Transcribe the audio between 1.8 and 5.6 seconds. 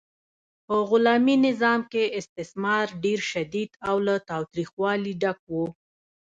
کې استثمار ډیر شدید او له تاوتریخوالي ډک و.